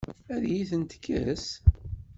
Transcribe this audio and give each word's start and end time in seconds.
Ad 0.33 0.43
iyi-tent-tekkes? 0.45 1.47